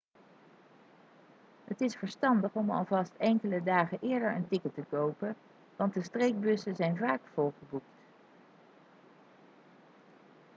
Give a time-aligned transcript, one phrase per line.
[1.63, 5.35] het is verstandig om alvast enkele dagen eerder een ticket te kopen
[5.75, 7.85] want de streekbussen zijn vaak volgeboekt